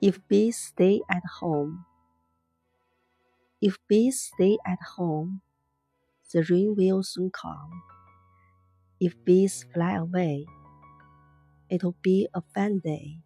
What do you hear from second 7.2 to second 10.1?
come. If bees fly